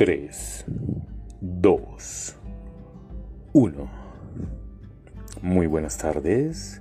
[0.00, 0.64] 3,
[1.42, 2.36] 2,
[3.52, 3.90] 1.
[5.42, 6.80] Muy buenas tardes,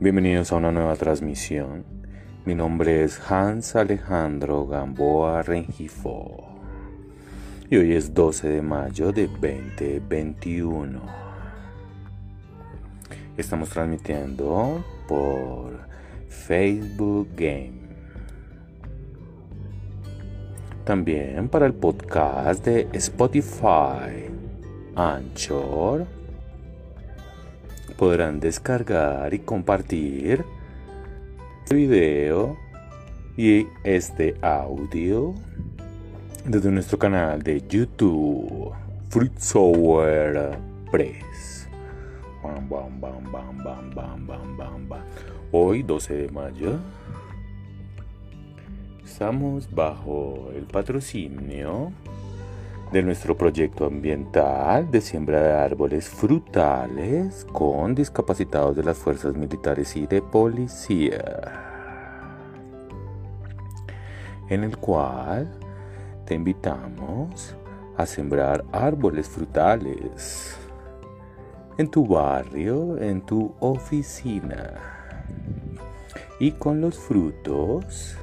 [0.00, 1.86] bienvenidos a una nueva transmisión.
[2.44, 6.60] Mi nombre es Hans Alejandro Gamboa Rengifo
[7.70, 11.00] y hoy es 12 de mayo de 2021.
[13.38, 15.88] Estamos transmitiendo por
[16.28, 17.87] Facebook Game
[20.88, 24.24] también para el podcast de Spotify,
[24.96, 26.06] Anchor.
[27.98, 30.46] Podrán descargar y compartir
[31.62, 32.56] este video
[33.36, 35.34] y este audio
[36.46, 38.72] desde nuestro canal de YouTube,
[39.10, 40.56] Fruit Sour
[40.90, 41.68] Press.
[45.52, 46.78] Hoy, 12 de mayo,
[49.18, 51.90] Estamos bajo el patrocinio
[52.92, 59.96] de nuestro proyecto ambiental de siembra de árboles frutales con discapacitados de las fuerzas militares
[59.96, 61.18] y de policía,
[64.48, 65.52] en el cual
[66.24, 67.56] te invitamos
[67.96, 70.56] a sembrar árboles frutales
[71.76, 74.74] en tu barrio, en tu oficina
[76.38, 78.16] y con los frutos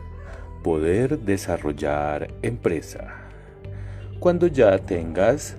[0.65, 3.13] poder desarrollar empresa.
[4.19, 5.55] Cuando ya tengas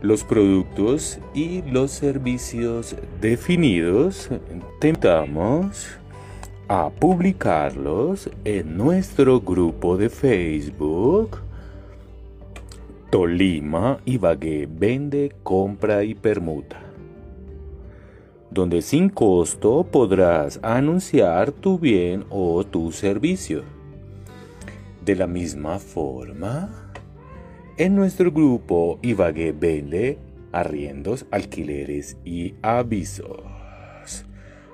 [0.00, 4.30] los productos y los servicios definidos,
[4.80, 5.88] te invitamos
[6.66, 11.40] a publicarlos en nuestro grupo de Facebook.
[13.10, 16.80] Tolima Ibagué vende, compra y permuta
[18.50, 23.77] donde sin costo podrás anunciar tu bien o tu servicio.
[25.08, 26.92] De la misma forma,
[27.78, 30.18] en nuestro grupo Ibagué vende
[30.52, 34.26] arriendos, alquileres y avisos.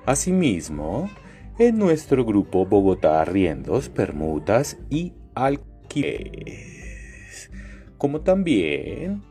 [0.05, 1.09] Asimismo,
[1.57, 6.59] en nuestro grupo Bogotá Arriendos, Permutas y Alquileres.
[7.97, 9.23] Como también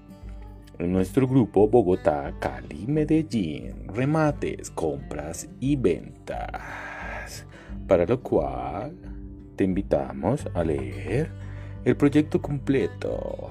[0.79, 7.45] en nuestro grupo Bogotá, Cali, Medellín, Remates, Compras y Ventas.
[7.87, 9.14] Para lo cual
[9.55, 11.31] te invitamos a leer
[11.85, 13.51] el proyecto completo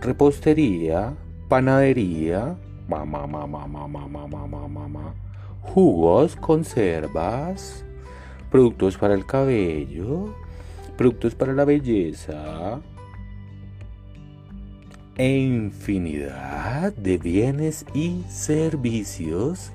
[0.00, 1.14] repostería,
[1.48, 2.56] panadería,
[2.88, 5.14] mamá, mamá, mamá, mamá, mamá, mamá.
[5.60, 7.84] Jugos, conservas,
[8.50, 10.34] productos para el cabello,
[10.96, 12.80] productos para la belleza
[15.16, 19.72] e infinidad de bienes y servicios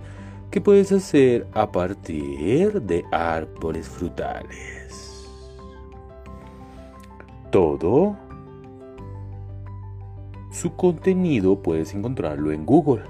[0.51, 5.27] que puedes hacer a partir de árboles frutales.
[7.51, 8.17] Todo
[10.59, 13.03] su contenido puedes encontrarlo en Google,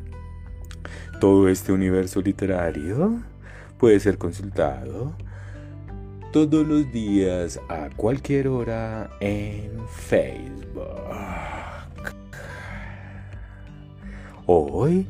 [1.19, 3.21] Todo este universo literario
[3.77, 5.13] puede ser consultado
[6.31, 10.85] todos los días a cualquier hora en Facebook.
[14.51, 15.05] Hoy,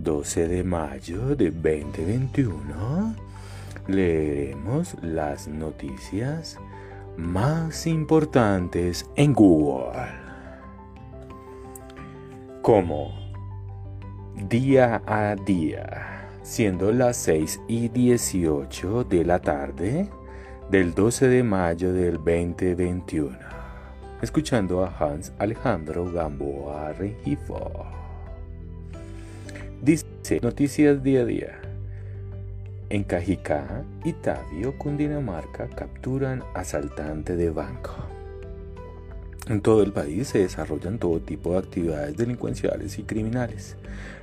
[0.00, 3.14] 12 de mayo de 2021,
[3.86, 6.58] leeremos las noticias
[7.16, 9.92] más importantes en Google.
[12.62, 13.12] Como
[14.48, 20.10] día a día, siendo las 6 y 18 de la tarde
[20.68, 23.38] del 12 de mayo del 2021,
[24.20, 27.99] escuchando a Hans Alejandro Gamboa Rengifo.
[29.82, 30.04] Dice
[30.42, 31.58] Noticias Día a Día.
[32.90, 37.94] En Cajicá, Itavio, Cundinamarca, capturan asaltante de banco.
[39.48, 43.78] En todo el país se desarrollan todo tipo de actividades delincuenciales y criminales,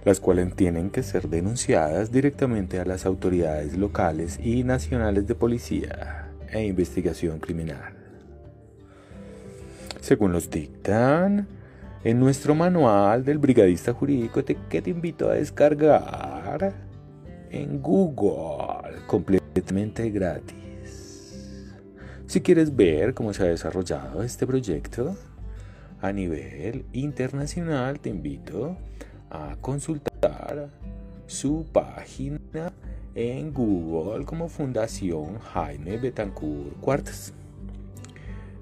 [0.06, 6.30] las cuales tienen que ser denunciadas directamente a las autoridades locales y nacionales de policía
[6.52, 7.96] e investigación criminal.
[10.02, 11.48] Según los dictan
[12.04, 16.74] en nuestro manual del brigadista jurídico que te invito a descargar
[17.50, 21.74] en Google completamente gratis.
[22.28, 25.16] Si quieres ver cómo se ha desarrollado este proyecto
[26.02, 28.78] a nivel internacional, te invito
[29.30, 30.70] a consultar
[31.26, 32.72] su página
[33.16, 37.34] en Google como Fundación Jaime Betancourt Cuartas,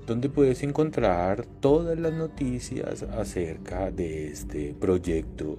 [0.05, 5.57] donde puedes encontrar todas las noticias acerca de este proyecto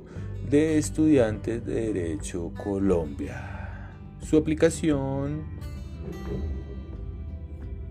[0.48, 3.90] de Estudiantes de Derecho Colombia.
[4.20, 5.42] Su aplicación,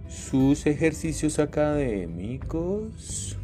[0.07, 3.37] sus ejercicios académicos,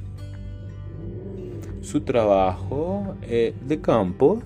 [1.82, 4.42] su trabajo eh, de campo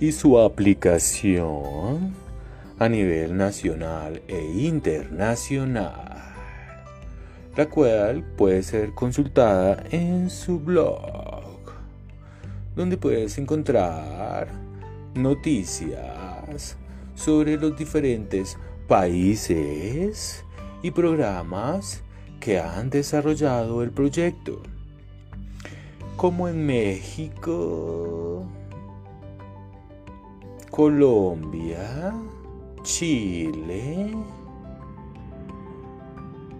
[0.00, 2.12] y su aplicación
[2.78, 6.11] a nivel nacional e internacional,
[7.56, 11.52] la cual puede ser consultada en su blog
[12.74, 14.48] donde puedes encontrar
[15.14, 16.76] noticias
[17.14, 18.56] sobre los diferentes
[18.88, 20.44] países
[20.82, 22.02] y programas
[22.40, 24.62] que han desarrollado el proyecto,
[26.16, 28.44] como en México,
[30.70, 32.12] Colombia,
[32.82, 34.12] Chile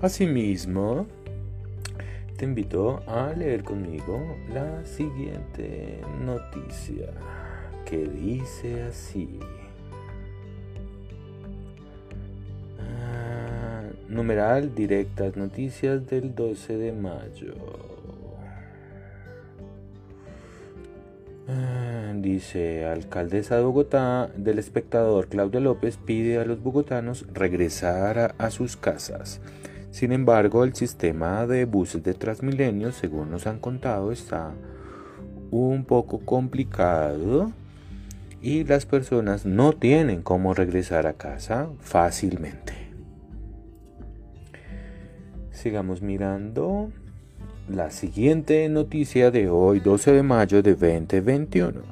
[0.00, 1.06] Asimismo,
[2.36, 7.08] te invito a leer conmigo la siguiente noticia
[7.84, 9.40] que dice así.
[14.16, 17.54] Numeral directas noticias del 12 de mayo.
[21.46, 28.50] Ah, dice, alcaldesa de Bogotá del espectador Claudia López pide a los bogotanos regresar a,
[28.50, 29.42] sus casas.
[29.90, 34.54] Sin embargo, el sistema de buses de Transmilenio, según nos han contado, está
[35.50, 37.52] un poco complicado
[38.40, 42.75] y las personas no tienen cómo regresar a casa fácilmente.
[45.66, 46.92] Sigamos mirando
[47.68, 51.82] la siguiente noticia de hoy, 12 de mayo de 2021.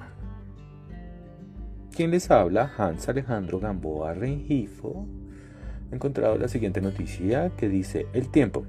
[1.93, 2.71] ¿Quién les habla?
[2.79, 5.09] Hans Alejandro Gamboa Rengifo.
[5.91, 8.65] He encontrado la siguiente noticia que dice El tiempo.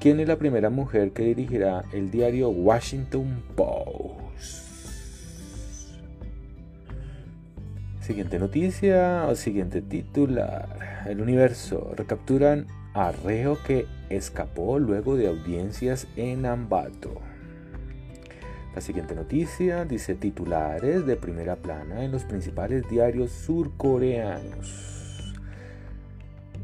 [0.00, 4.80] ¿Quién es la primera mujer que dirigirá el diario Washington Post?
[8.00, 11.04] Siguiente noticia o siguiente titular.
[11.06, 11.92] El universo.
[11.94, 12.66] Recapturan
[12.96, 17.20] arreo que escapó luego de audiencias en Ambato.
[18.74, 25.34] La siguiente noticia dice titulares de primera plana en los principales diarios surcoreanos.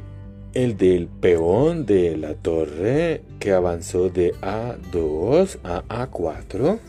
[0.54, 6.80] el del peón de la torre que avanzó de A2 a A4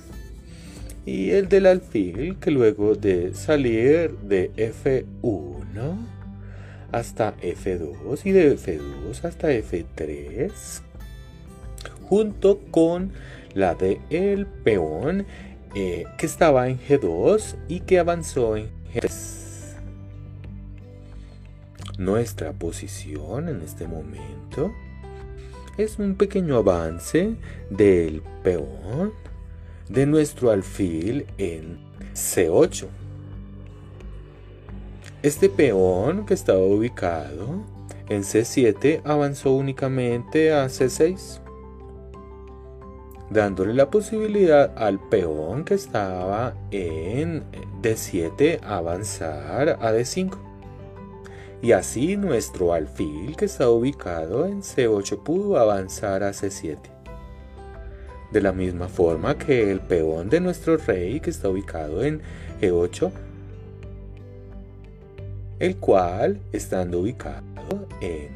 [1.07, 5.97] y el del alfil que luego de salir de F1
[6.93, 10.53] hasta F2 y de F2 hasta F3
[12.03, 13.13] junto con
[13.55, 15.27] la de el peón
[15.75, 19.44] eh, que estaba en G2 y que avanzó en G3
[21.99, 24.73] nuestra posición en este momento
[25.77, 27.37] es un pequeño avance
[27.71, 29.13] del peón
[29.89, 31.79] de nuestro alfil en
[32.15, 32.87] C8.
[35.23, 37.65] Este peón que estaba ubicado
[38.09, 41.41] en C7 avanzó únicamente a C6,
[43.31, 47.45] dándole la posibilidad al peón que estaba en
[47.83, 50.44] D7 avanzar a D5.
[51.65, 56.77] Y así nuestro alfil que está ubicado en C8 pudo avanzar a C7
[58.31, 62.21] de la misma forma que el peón de nuestro rey que está ubicado en
[62.61, 63.11] E8,
[65.59, 68.29] el cual, estando ubicado en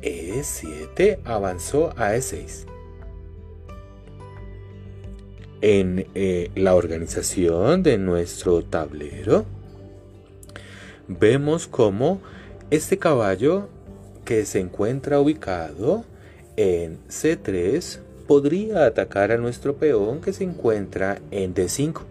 [0.00, 2.64] E7, avanzó a E6.
[5.60, 9.44] En eh, la organización de nuestro tablero,
[11.18, 12.20] vemos como
[12.70, 13.68] este caballo
[14.24, 16.04] que se encuentra ubicado
[16.56, 17.98] en C3
[18.28, 22.02] podría atacar a nuestro peón que se encuentra en D5.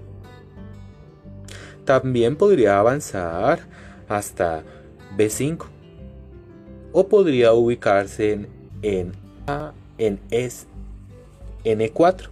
[1.86, 3.60] También podría avanzar
[4.10, 4.64] hasta
[5.18, 5.66] B5
[6.92, 8.48] o podría ubicarse en,
[8.82, 9.14] en
[9.48, 10.66] A en S,
[11.64, 12.28] N4.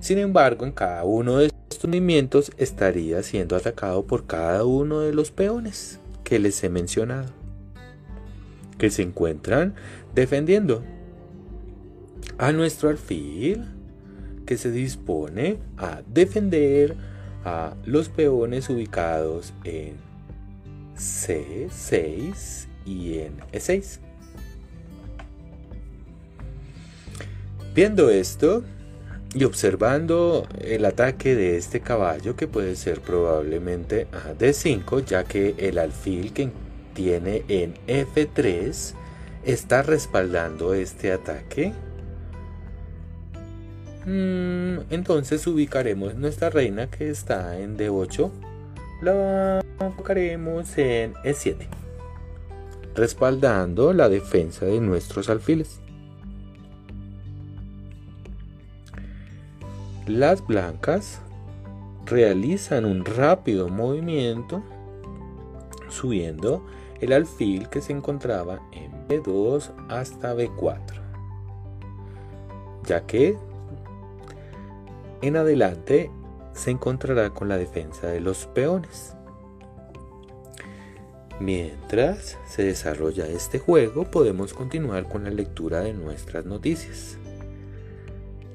[0.00, 1.52] Sin embargo, en cada uno de
[2.58, 7.30] estaría siendo atacado por cada uno de los peones que les he mencionado,
[8.78, 9.74] que se encuentran
[10.14, 10.82] defendiendo
[12.38, 13.64] a nuestro alfil
[14.46, 16.96] que se dispone a defender
[17.44, 19.96] a los peones ubicados en
[20.96, 23.98] C6 y en E6.
[27.74, 28.62] Viendo esto
[29.34, 35.54] y observando el ataque de este caballo que puede ser probablemente a D5 ya que
[35.58, 36.50] el alfil que
[36.94, 38.94] tiene en F3
[39.44, 41.72] está respaldando este ataque
[44.04, 48.30] Mm, entonces ubicaremos nuestra reina que está en D8.
[49.00, 51.68] La colocaremos en E7.
[52.94, 55.80] Respaldando la defensa de nuestros alfiles.
[60.12, 61.22] Las blancas
[62.04, 64.62] realizan un rápido movimiento
[65.88, 66.62] subiendo
[67.00, 71.00] el alfil que se encontraba en B2 hasta B4,
[72.84, 73.38] ya que
[75.22, 76.10] en adelante
[76.52, 79.16] se encontrará con la defensa de los peones.
[81.40, 87.16] Mientras se desarrolla este juego, podemos continuar con la lectura de nuestras noticias,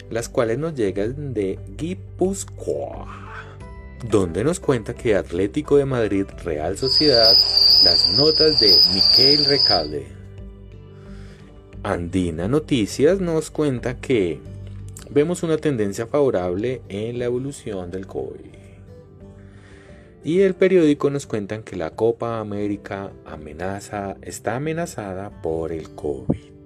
[0.10, 3.56] las cuales nos llegan de Guipúzcoa,
[4.10, 7.34] donde nos cuenta que Atlético de Madrid Real Sociedad,
[7.84, 10.08] las notas de Miquel Recalde.
[11.84, 14.40] Andina Noticias nos cuenta que
[15.10, 18.58] vemos una tendencia favorable en la evolución del COVID.
[20.24, 26.58] Y el periódico nos cuentan que la Copa América amenaza, está amenazada por el COVID.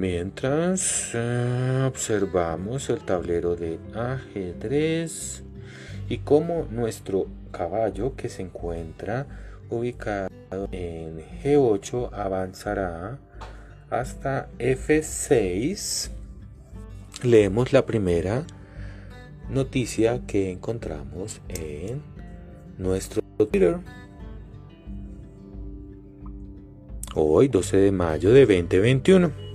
[0.00, 5.42] Mientras eh, observamos el tablero de ajedrez
[6.08, 9.26] y cómo nuestro caballo que se encuentra
[9.68, 10.30] ubicado
[10.72, 13.18] en G8 avanzará
[13.90, 16.08] hasta F6.
[17.22, 18.46] Leemos la primera
[19.50, 22.00] noticia que encontramos en
[22.78, 23.76] nuestro Twitter.
[27.14, 29.49] Hoy 12 de mayo de 2021.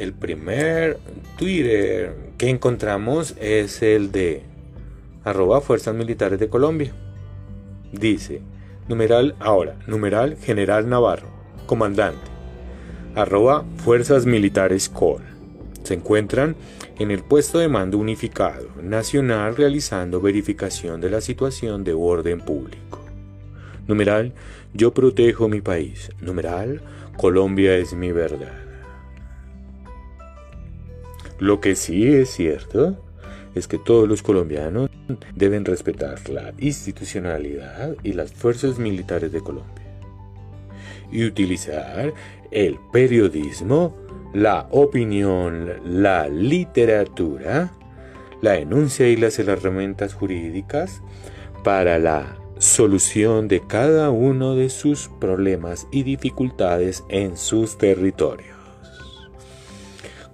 [0.00, 0.98] El primer
[1.36, 4.40] Twitter que encontramos es el de
[5.24, 6.94] arroba Fuerzas Militares de Colombia.
[7.92, 8.40] Dice,
[8.88, 11.28] numeral ahora, numeral General Navarro,
[11.66, 12.30] comandante,
[13.14, 15.20] arroba Fuerzas Militares Col.
[15.82, 16.56] Se encuentran
[16.98, 23.04] en el puesto de mando unificado nacional realizando verificación de la situación de orden público.
[23.86, 24.32] Numeral,
[24.72, 26.10] yo protejo mi país.
[26.22, 26.80] Numeral,
[27.18, 28.69] Colombia es mi verdad.
[31.40, 32.98] Lo que sí es cierto
[33.54, 34.90] es que todos los colombianos
[35.34, 39.86] deben respetar la institucionalidad y las fuerzas militares de Colombia
[41.10, 42.12] y utilizar
[42.50, 43.96] el periodismo,
[44.34, 47.72] la opinión, la literatura,
[48.42, 51.00] la enuncia y las herramientas jurídicas
[51.64, 58.59] para la solución de cada uno de sus problemas y dificultades en sus territorios.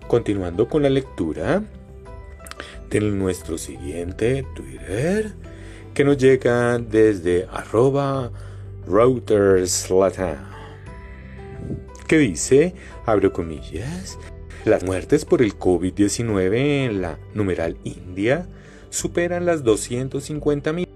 [0.08, 1.62] Continuando con la lectura
[2.90, 5.32] de nuestro siguiente Twitter
[5.94, 8.30] que nos llega desde arroba
[8.86, 9.88] routers
[12.06, 14.18] que dice, abro comillas,
[14.64, 18.46] las muertes por el COVID-19 en la numeral India
[18.90, 20.86] superan las 250.000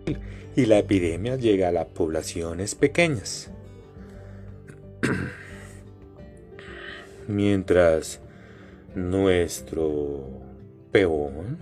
[0.55, 3.50] y la epidemia llega a las poblaciones pequeñas.
[7.29, 8.20] Mientras
[8.94, 10.29] nuestro
[10.90, 11.59] peón,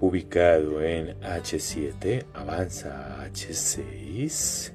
[0.00, 4.72] ubicado en H7, avanza a H6.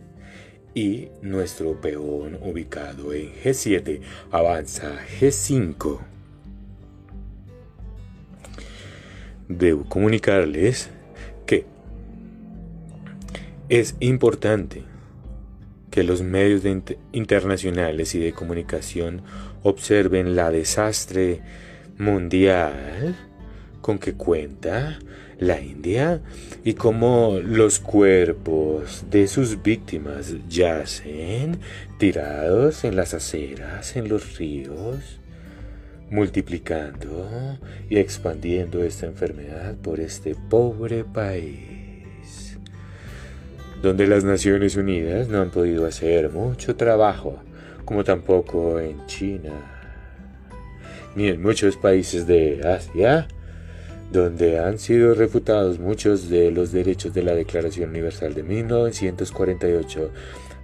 [0.75, 5.99] Y nuestro peón ubicado en G7 avanza a G5.
[9.47, 10.89] Debo comunicarles
[11.45, 11.65] que
[13.69, 14.83] es importante
[15.91, 16.63] que los medios
[17.11, 19.21] internacionales y de comunicación
[19.63, 21.41] observen la desastre
[21.97, 23.15] mundial
[23.81, 24.99] con que cuenta
[25.39, 26.21] la India
[26.63, 31.59] y cómo los cuerpos de sus víctimas yacen
[31.97, 35.19] tirados en las aceras, en los ríos,
[36.09, 37.57] multiplicando
[37.89, 42.57] y expandiendo esta enfermedad por este pobre país,
[43.81, 47.41] donde las Naciones Unidas no han podido hacer mucho trabajo
[47.85, 49.51] como tampoco en China,
[51.15, 53.27] ni en muchos países de Asia,
[54.11, 60.11] donde han sido refutados muchos de los derechos de la Declaración Universal de 1948,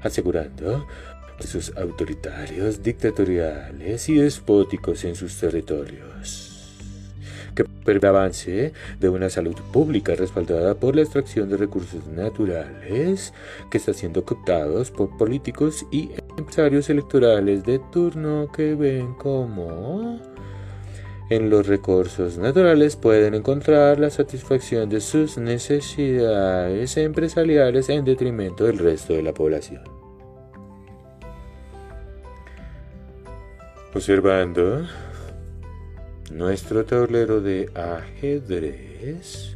[0.02, 0.86] asegurando
[1.40, 6.49] que sus autoritarios, dictatoriales y despóticos en sus territorios
[7.98, 13.34] el avance de una salud pública respaldada por la extracción de recursos naturales
[13.70, 20.20] que está siendo cooptados por políticos y empresarios electorales de turno que ven como
[21.30, 28.80] en los recursos naturales pueden encontrar la satisfacción de sus necesidades empresariales en detrimento del
[28.80, 29.84] resto de la población.
[33.94, 34.88] Observando
[36.30, 39.56] nuestro tablero de ajedrez.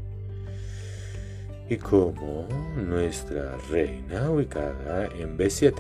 [1.69, 5.73] Y como nuestra reina ubicada en B7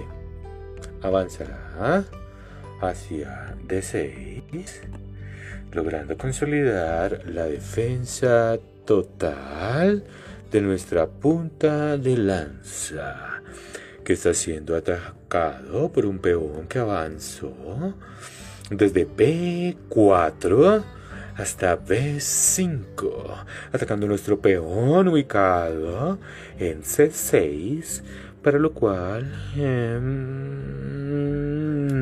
[1.01, 2.05] avanzará
[2.81, 4.41] hacia D6
[5.73, 10.03] logrando consolidar la defensa total
[10.51, 13.41] de nuestra punta de lanza
[14.03, 17.95] que está siendo atacado por un peón que avanzó
[18.77, 20.83] desde B4
[21.35, 26.19] hasta B5, atacando nuestro peón ubicado
[26.59, 28.01] en C6,
[28.41, 30.03] para lo cual em,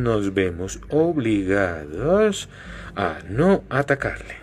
[0.03, 2.49] nos vemos obligados
[2.95, 4.41] a no atacarle.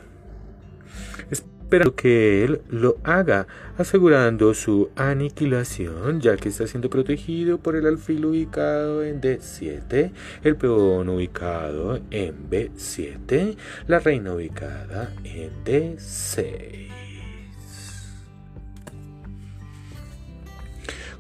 [1.68, 7.86] Esperando que él lo haga, asegurando su aniquilación, ya que está siendo protegido por el
[7.86, 10.10] alfil ubicado en D7,
[10.44, 16.88] el peón ubicado en B7, la reina ubicada en D6.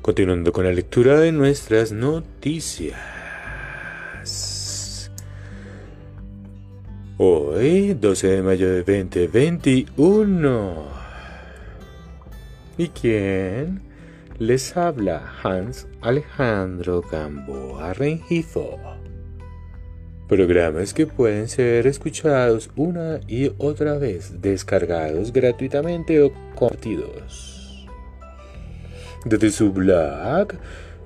[0.00, 3.17] Continuando con la lectura de nuestras noticias.
[7.58, 10.86] Hoy, 12 de mayo de 2021.
[12.76, 13.82] ¿Y quién?
[14.38, 18.78] Les habla Hans Alejandro Gamboa Rengifo.
[20.28, 27.88] Programas que pueden ser escuchados una y otra vez, descargados gratuitamente o compartidos.
[29.24, 30.52] Desde su blog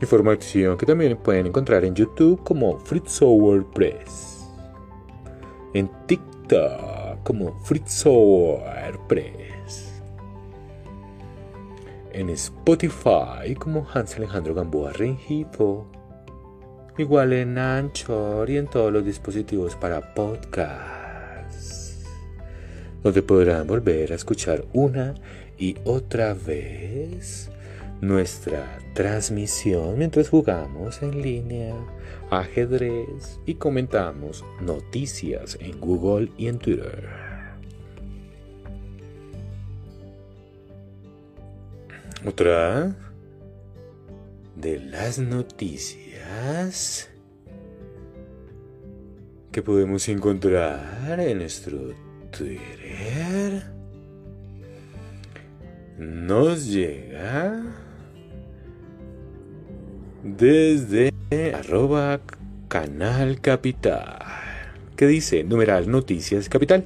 [0.00, 3.20] Información que también pueden encontrar en YouTube como Fritz
[3.72, 4.50] Press.
[5.74, 8.04] En TikTok como Fritz
[9.08, 10.02] Press.
[12.12, 15.86] En Spotify como Hans Alejandro Gamboa Rengifo.
[16.98, 20.93] Igual en Anchor y en todos los dispositivos para podcast
[23.04, 25.14] donde podrán volver a escuchar una
[25.58, 27.50] y otra vez
[28.00, 31.74] nuestra transmisión mientras jugamos en línea,
[32.30, 37.08] ajedrez y comentamos noticias en Google y en Twitter.
[42.26, 42.96] Otra
[44.56, 47.10] de las noticias
[49.52, 51.92] que podemos encontrar en nuestro
[52.36, 53.62] Twitter.
[55.98, 57.62] Nos llega
[60.24, 61.12] desde
[61.54, 62.20] arroba
[62.68, 64.18] canal capital.
[64.96, 66.84] Que dice numeral noticias capital.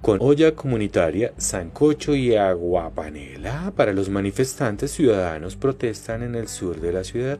[0.00, 6.80] Con olla comunitaria, sancocho y agua panela para los manifestantes ciudadanos protestan en el sur
[6.80, 7.38] de la ciudad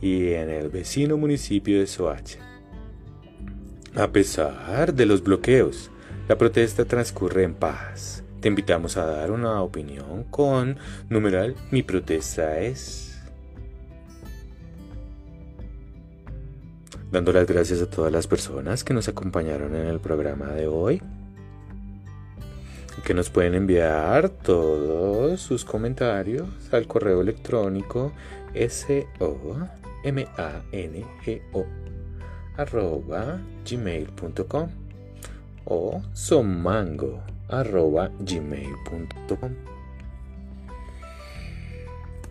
[0.00, 2.51] y en el vecino municipio de Soacha.
[3.94, 5.90] A pesar de los bloqueos,
[6.26, 8.24] la protesta transcurre en paz.
[8.40, 10.78] Te invitamos a dar una opinión con
[11.10, 13.20] numeral Mi protesta es.
[17.10, 21.02] Dando las gracias a todas las personas que nos acompañaron en el programa de hoy.
[23.04, 28.12] Que nos pueden enviar todos sus comentarios al correo electrónico
[28.54, 29.36] s o
[30.02, 31.66] m a n g o
[32.56, 34.68] arroba gmail.com
[35.64, 39.50] o somango arroba gmail.com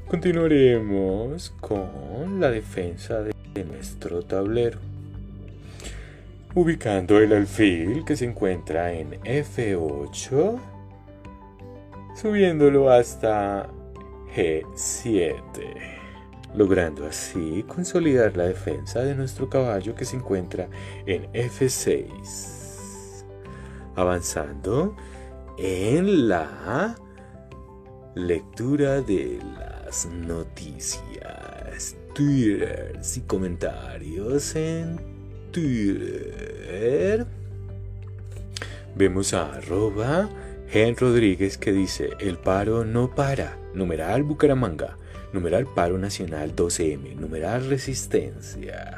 [0.08, 4.78] Continuaremos con la defensa de nuestro tablero.
[6.54, 10.60] Ubicando el alfil que se encuentra en F8,
[12.14, 13.70] subiéndolo hasta
[14.36, 16.01] G7
[16.54, 20.68] logrando así consolidar la defensa de nuestro caballo que se encuentra
[21.06, 23.24] en F6.
[23.96, 24.96] Avanzando
[25.58, 26.96] en la
[28.16, 35.00] lectura de las noticias, Twitter y comentarios en
[35.52, 37.26] Twitter.
[38.96, 40.30] Vemos a arroba
[40.68, 44.98] Gen Rodríguez que dice, el paro no para, numeral Bucaramanga
[45.34, 48.98] numeral paro nacional 12M, numeral resistencia.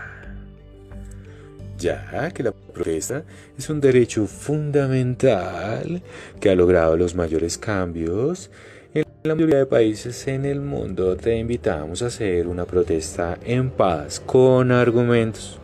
[1.78, 3.24] Ya que la protesta
[3.58, 6.02] es un derecho fundamental
[6.40, 8.50] que ha logrado los mayores cambios
[8.94, 13.70] en la mayoría de países en el mundo, te invitamos a hacer una protesta en
[13.72, 15.60] paz con argumentos,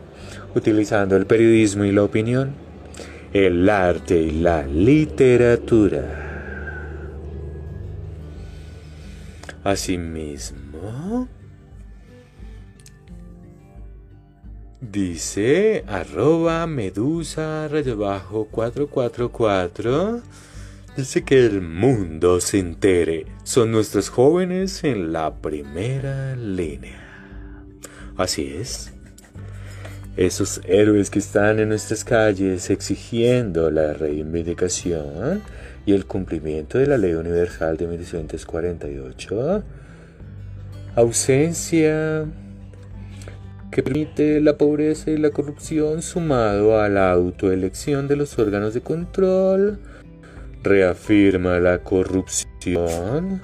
[0.54, 2.54] utilizando el periodismo y la opinión,
[3.32, 6.29] el arte y la literatura.
[9.62, 11.28] Asimismo,
[14.80, 20.22] dice arroba medusa rayo bajo 444.
[20.96, 23.26] Dice que el mundo se entere.
[23.44, 27.00] Son nuestros jóvenes en la primera línea.
[28.16, 28.92] Así es.
[30.16, 35.42] Esos héroes que están en nuestras calles exigiendo la reivindicación
[35.86, 39.62] y el cumplimiento de la Ley Universal de 1948,
[40.96, 42.26] ausencia
[43.70, 48.80] que permite la pobreza y la corrupción sumado a la autoelección de los órganos de
[48.80, 49.78] control,
[50.62, 53.42] reafirma la corrupción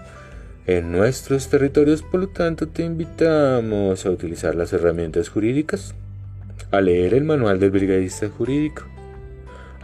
[0.67, 5.95] en nuestros territorios, por lo tanto te invitamos a utilizar las herramientas jurídicas,
[6.73, 8.83] a leer el manual del brigadista jurídico,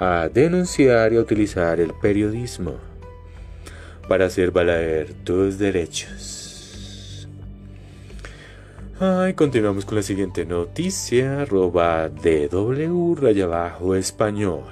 [0.02, 2.74] a denunciar y a utilizar el periodismo
[4.08, 7.28] para hacer valer tus derechos.
[8.98, 14.64] Ay, continuamos con la siguiente noticia, arroba DW raya abajo español.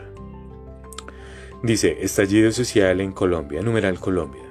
[1.62, 4.42] Dice, estallido social en Colombia, numeral Colombia.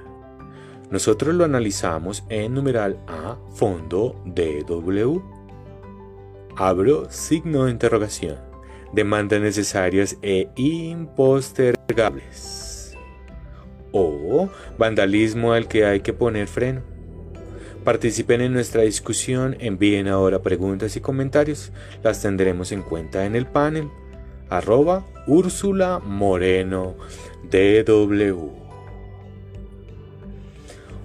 [0.90, 5.20] Nosotros lo analizamos en numeral A, fondo DW.
[6.56, 8.49] Abro signo de interrogación.
[8.94, 12.96] Demandas necesarias e impostergables.
[13.92, 16.82] O vandalismo al que hay que poner freno.
[17.84, 21.72] Participen en nuestra discusión, envíen ahora preguntas y comentarios.
[22.04, 23.90] Las tendremos en cuenta en el panel.
[24.50, 26.96] Arroba Úrsula Moreno
[27.50, 28.50] DW.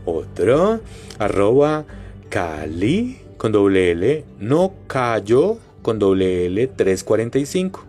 [0.07, 0.81] Otro,
[1.19, 1.85] arroba
[2.29, 7.85] Cali con doble L, no callo con doble L 345.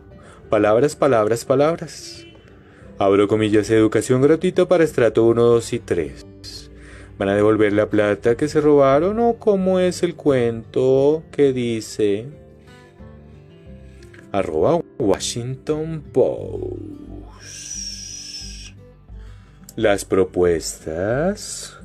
[0.52, 2.28] Palabras, palabras, palabras.
[3.00, 6.26] Abro comillas, educación gratuita para estrato 1, 2 y 3.
[7.18, 12.28] ¿Van a devolver la plata que se robaron o cómo es el cuento que dice
[14.32, 16.76] arroba Washington Post?
[19.78, 21.80] Las propuestas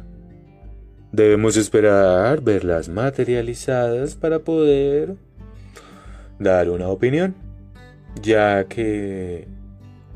[1.13, 5.17] Debemos esperar verlas materializadas para poder
[6.41, 7.37] dar una opinión,
[8.21, 9.47] ya que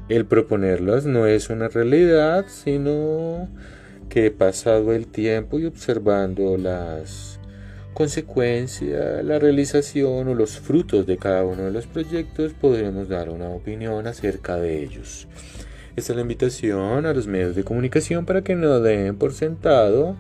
[0.09, 3.49] el proponerlas no es una realidad, sino
[4.09, 7.39] que pasado el tiempo y observando las
[7.93, 13.49] consecuencias, la realización o los frutos de cada uno de los proyectos, podremos dar una
[13.51, 15.29] opinión acerca de ellos.
[15.95, 20.17] Esta es la invitación a los medios de comunicación para que no den por sentado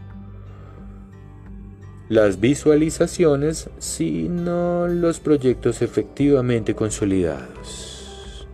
[2.09, 8.47] las visualizaciones, sino los proyectos efectivamente consolidados.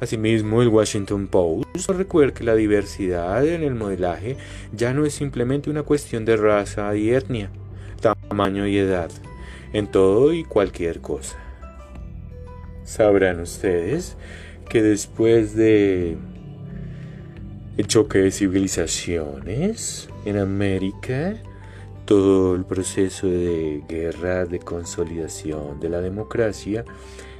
[0.00, 4.36] Asimismo, el Washington Post recuerda que la diversidad en el modelaje
[4.72, 7.50] ya no es simplemente una cuestión de raza y etnia,
[8.00, 9.10] tamaño y edad,
[9.72, 11.36] en todo y cualquier cosa.
[12.84, 14.16] Sabrán ustedes
[14.68, 16.16] que después de
[17.76, 21.34] el choque de civilizaciones en América,
[22.08, 26.86] todo el proceso de guerra, de consolidación de la democracia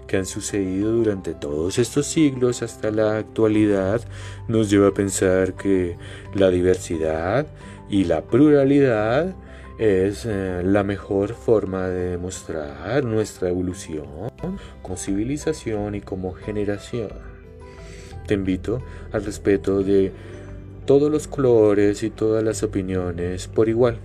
[0.06, 4.02] que han sucedido durante todos estos siglos hasta la actualidad
[4.46, 5.96] nos lleva a pensar que
[6.34, 7.46] la diversidad
[7.88, 9.34] y la pluralidad
[9.78, 14.04] es eh, la mejor forma de demostrar nuestra evolución
[14.82, 17.08] como civilización y como generación.
[18.26, 20.12] Te invito al respeto de
[20.84, 23.98] todos los colores y todas las opiniones por igual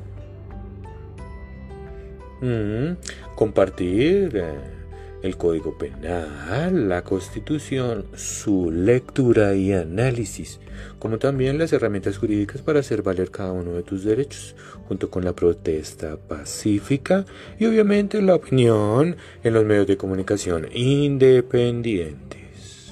[3.36, 4.84] compartir eh,
[5.24, 10.60] el Código Penal, la Constitución, su lectura y análisis,
[11.00, 14.56] como también las herramientas jurídicas para hacer valer cada uno de tus derechos,
[14.88, 17.26] junto con la protesta pacífica
[17.58, 22.92] y obviamente la opinión en los medios de comunicación independientes,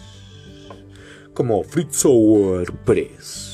[1.33, 2.05] como Fritz
[2.85, 3.50] Press.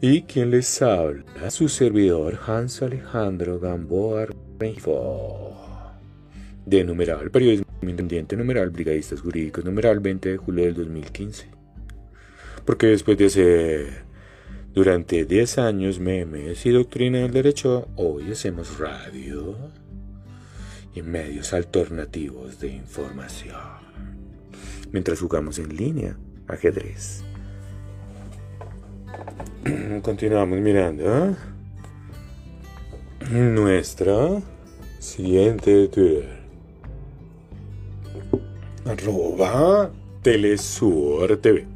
[0.00, 4.28] Y quien les habla, su servidor Hans Alejandro Gamboa
[4.60, 5.56] Rengifo.
[6.64, 11.48] De numeral Periodismo Independiente, numeral Brigadistas Jurídicos, numeral 20 de julio del 2015.
[12.64, 14.04] Porque después de hacer
[14.72, 19.56] durante 10 años memes y doctrina del derecho, hoy hacemos radio
[20.94, 23.56] y medios alternativos de información.
[24.92, 27.24] Mientras jugamos en línea, ajedrez.
[30.02, 31.04] Continuamos mirando.
[31.04, 31.34] ¿eh?
[33.30, 34.42] Nuestra
[34.98, 36.38] siguiente Twitter.
[38.84, 39.90] Arroba
[40.22, 41.66] Telesur TV.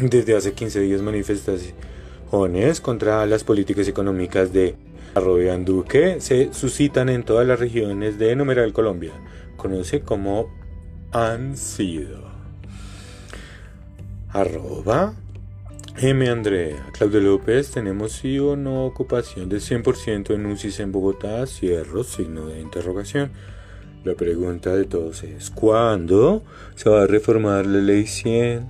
[0.00, 4.76] Desde hace 15 días manifestaciones contra las políticas económicas de
[5.14, 9.12] Arroyo Duque se suscitan en todas las regiones de Numeral Colombia.
[9.56, 10.48] Conoce como
[11.12, 12.28] han sido.
[14.28, 15.14] Arroba
[16.00, 16.28] M.
[16.28, 22.04] Andrea, Claudio López, tenemos sí o no ocupación de 100% en UCIS en Bogotá, cierro,
[22.04, 23.32] signo de interrogación.
[24.04, 26.44] La pregunta de todos es, ¿cuándo
[26.76, 28.64] se va a reformar la ley 100?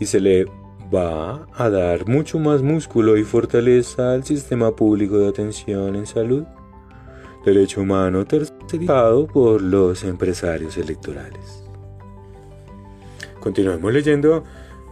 [0.00, 0.46] Y se le
[0.92, 6.42] va a dar mucho más músculo y fortaleza al sistema público de atención en salud.
[7.44, 11.62] Derecho humano tercerizado por los empresarios electorales.
[13.38, 14.42] Continuemos leyendo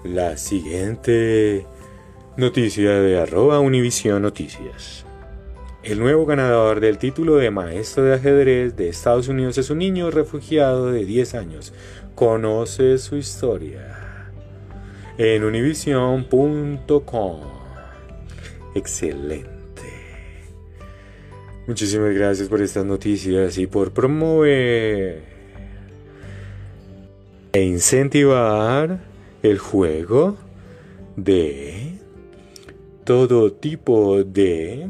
[0.07, 1.66] la siguiente
[2.37, 5.05] Noticia de arroba Univision Noticias.
[5.83, 10.11] El nuevo ganador del título de maestro de ajedrez de Estados Unidos es un niño
[10.11, 11.73] refugiado de 10 años.
[12.14, 14.31] Conoce su historia
[15.19, 17.40] en univision.com.
[18.75, 19.83] Excelente.
[21.66, 25.23] Muchísimas gracias por estas noticias y por promover
[27.53, 29.06] e incentivar
[29.51, 30.37] el juego
[31.17, 31.99] de
[33.05, 34.89] todo tipo de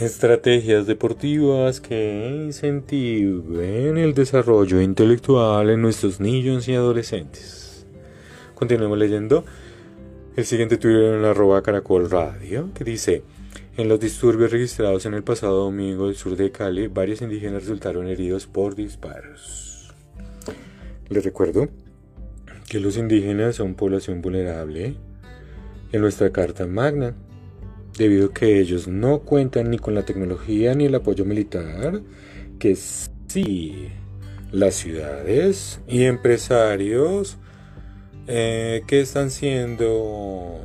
[0.00, 7.86] estrategias deportivas que incentiven el desarrollo intelectual en nuestros niños y adolescentes.
[8.54, 9.44] Continuemos leyendo
[10.36, 13.22] el siguiente Twitter en arroba caracol radio que dice
[13.76, 18.08] en los disturbios registrados en el pasado domingo del sur de Cali, varios indígenas resultaron
[18.08, 19.94] heridos por disparos.
[21.08, 21.68] Les recuerdo
[22.74, 24.96] que los indígenas son población vulnerable
[25.92, 27.14] en nuestra Carta Magna,
[27.96, 32.00] debido a que ellos no cuentan ni con la tecnología ni el apoyo militar
[32.58, 33.90] que sí
[34.50, 37.38] las ciudades y empresarios
[38.26, 40.58] eh, que están siendo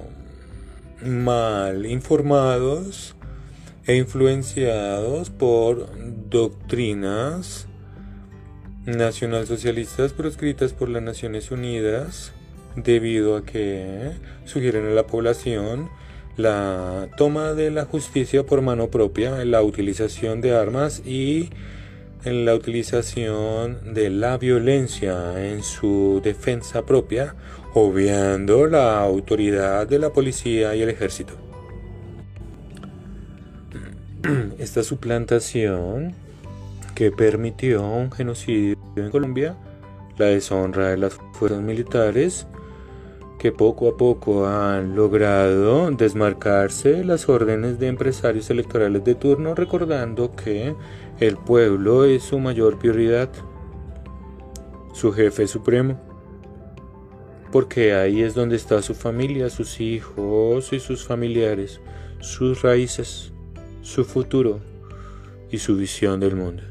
[1.06, 3.16] mal informados
[3.86, 5.88] e influenciados por
[6.28, 7.69] doctrinas
[8.86, 12.32] nacionalsocialistas proscritas por las Naciones Unidas
[12.76, 14.12] debido a que
[14.46, 15.90] sugieren a la población
[16.38, 21.50] la toma de la justicia por mano propia, la utilización de armas y
[22.24, 27.36] en la utilización de la violencia en su defensa propia,
[27.74, 31.34] obviando la autoridad de la policía y el ejército.
[34.60, 36.14] Esta suplantación
[37.00, 39.56] que permitió un genocidio en Colombia,
[40.18, 42.46] la deshonra de las fuerzas militares,
[43.40, 49.56] que poco a poco han logrado desmarcarse de las órdenes de empresarios electorales de turno,
[49.56, 50.76] recordando que
[51.22, 53.30] el pueblo es su mayor prioridad,
[54.92, 55.98] su jefe supremo,
[57.50, 61.80] porque ahí es donde está su familia, sus hijos y sus familiares,
[62.20, 63.32] sus raíces,
[63.84, 64.60] su futuro
[65.50, 66.69] y su visión del mundo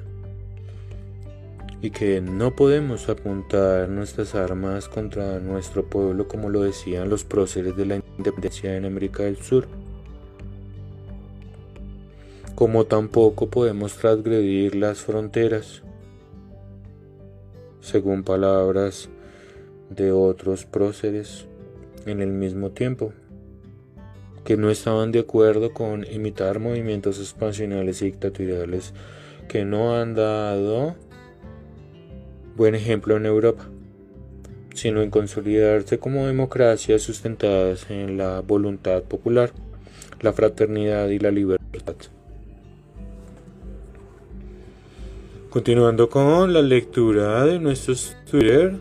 [1.80, 7.76] y que no podemos apuntar nuestras armas contra nuestro pueblo como lo decían los próceres
[7.76, 9.68] de la independencia en América del Sur.
[12.56, 15.82] Como tampoco podemos transgredir las fronteras,
[17.80, 19.08] según palabras
[19.88, 21.46] de otros próceres
[22.06, 23.12] en el mismo tiempo,
[24.44, 28.92] que no estaban de acuerdo con imitar movimientos expansionales y dictatoriales
[29.46, 30.96] que no han dado
[32.58, 33.66] buen ejemplo en Europa,
[34.74, 39.52] sino en consolidarse como democracias sustentadas en la voluntad popular,
[40.20, 41.94] la fraternidad y la libertad.
[45.50, 48.74] Continuando con la lectura de nuestros Twitter,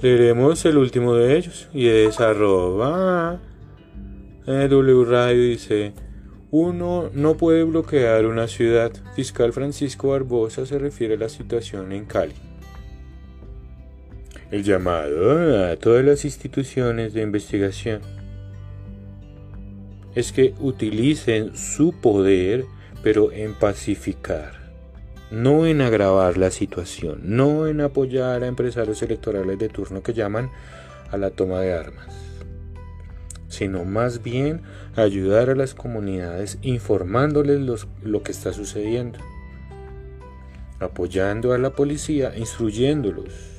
[0.00, 3.38] leeremos el último de ellos y es arroba
[4.46, 5.92] eh, W Radio dice
[6.50, 8.92] uno no puede bloquear una ciudad.
[9.14, 12.51] Fiscal Francisco Barbosa se refiere a la situación en Cali.
[14.52, 18.02] El llamado a todas las instituciones de investigación
[20.14, 22.66] es que utilicen su poder,
[23.02, 24.52] pero en pacificar,
[25.30, 30.50] no en agravar la situación, no en apoyar a empresarios electorales de turno que llaman
[31.10, 32.14] a la toma de armas,
[33.48, 34.60] sino más bien
[34.96, 39.18] ayudar a las comunidades informándoles lo que está sucediendo,
[40.78, 43.51] apoyando a la policía, instruyéndolos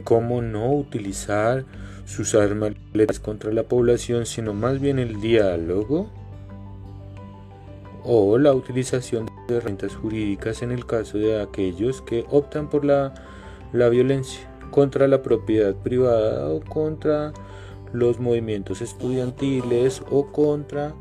[0.00, 1.64] cómo no utilizar
[2.04, 2.74] sus armas
[3.22, 6.10] contra la población, sino más bien el diálogo
[8.04, 13.14] o la utilización de herramientas jurídicas en el caso de aquellos que optan por la,
[13.72, 17.32] la violencia contra la propiedad privada o contra
[17.92, 20.94] los movimientos estudiantiles o contra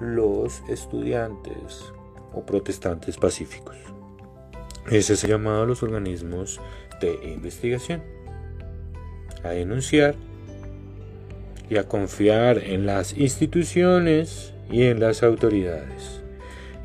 [0.00, 1.92] los estudiantes
[2.32, 3.76] o protestantes pacíficos.
[4.90, 6.60] Ese es llamado a los organismos
[7.00, 8.02] de investigación,
[9.42, 10.14] a denunciar
[11.68, 16.22] y a confiar en las instituciones y en las autoridades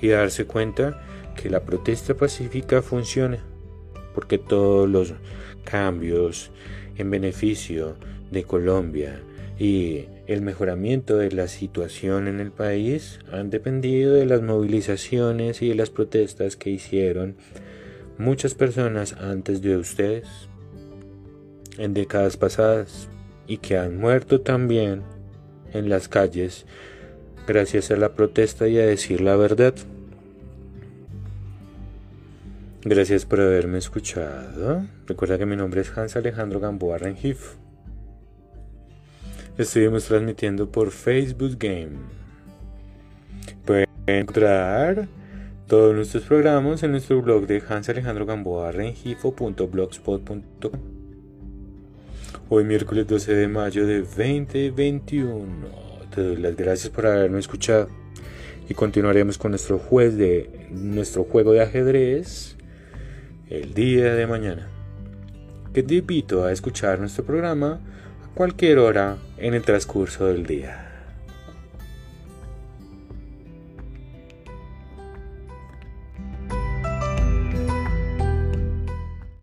[0.01, 1.01] y darse cuenta
[1.36, 3.43] que la protesta pacífica funciona
[4.13, 5.13] porque todos los
[5.63, 6.51] cambios
[6.97, 7.97] en beneficio
[8.31, 9.21] de Colombia
[9.59, 15.69] y el mejoramiento de la situación en el país han dependido de las movilizaciones y
[15.69, 17.36] de las protestas que hicieron
[18.17, 20.27] muchas personas antes de ustedes,
[21.78, 23.09] en décadas pasadas,
[23.47, 25.03] y que han muerto también
[25.73, 26.65] en las calles
[27.47, 29.73] gracias a la protesta y a decir la verdad.
[32.84, 34.86] Gracias por haberme escuchado.
[35.07, 37.55] Recuerda que mi nombre es Hans Alejandro Gamboa Rengif.
[39.57, 41.97] Estuvimos transmitiendo por Facebook Game.
[43.65, 45.07] Pueden encontrar
[45.67, 50.96] todos nuestros programas en nuestro blog de Hans Alejandro Gamboa Rengifo.blogspot.com.
[52.49, 55.43] Hoy miércoles 12 de mayo de 2021
[56.15, 57.89] te doy las gracias por haberme escuchado
[58.69, 62.55] y continuaremos con nuestro, juez de, nuestro juego de ajedrez
[63.49, 64.69] el día de mañana.
[65.73, 67.81] Que te invito a escuchar nuestro programa
[68.23, 70.86] a cualquier hora en el transcurso del día.